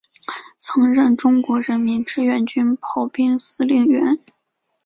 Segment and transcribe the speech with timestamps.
[0.57, 4.17] 曾任中国人民志愿军炮兵司令员。